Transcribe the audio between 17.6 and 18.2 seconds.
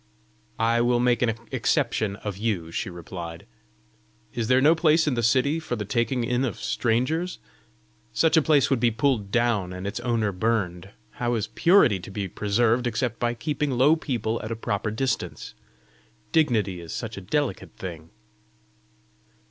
thing!"